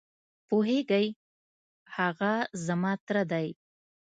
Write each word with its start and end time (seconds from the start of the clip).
پوهېږې؟ 0.47 1.05
هغه 1.95 2.33
زما 2.65 2.91
تره 3.05 3.23
دی. 3.31 3.47